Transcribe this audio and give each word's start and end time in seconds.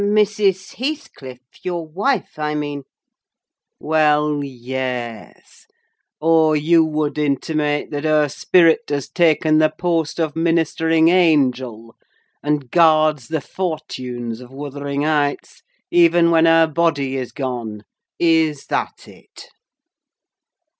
"Mrs. 0.01 0.77
Heathcliff, 0.77 1.41
your 1.63 1.85
wife, 1.87 2.39
I 2.39 2.55
mean." 2.55 2.85
"Well, 3.79 4.43
yes—oh, 4.43 6.53
you 6.53 6.83
would 6.83 7.19
intimate 7.19 7.91
that 7.91 8.03
her 8.05 8.27
spirit 8.27 8.79
has 8.89 9.07
taken 9.07 9.59
the 9.59 9.69
post 9.69 10.19
of 10.19 10.35
ministering 10.35 11.09
angel, 11.09 11.95
and 12.41 12.71
guards 12.71 13.27
the 13.27 13.41
fortunes 13.41 14.41
of 14.41 14.49
Wuthering 14.49 15.03
Heights, 15.03 15.61
even 15.91 16.31
when 16.31 16.45
her 16.45 16.65
body 16.65 17.15
is 17.15 17.31
gone. 17.31 17.83
Is 18.17 18.65
that 18.69 19.07
it?" 19.07 19.49